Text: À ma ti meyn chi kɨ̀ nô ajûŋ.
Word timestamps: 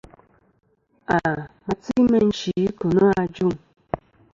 À 1.15 1.19
ma 1.65 1.73
ti 1.83 1.95
meyn 2.11 2.29
chi 2.37 2.53
kɨ̀ 2.79 2.89
nô 2.95 3.05
ajûŋ. 3.21 3.53